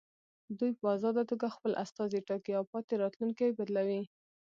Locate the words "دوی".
0.59-0.71